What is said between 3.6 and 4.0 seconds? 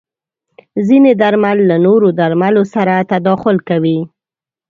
کوي.